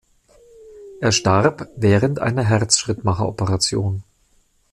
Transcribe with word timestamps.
Er 0.99 1.11
starb 1.11 1.69
während 1.75 2.17
einer 2.17 2.43
Herzschrittmacher-Operation. 2.43 4.03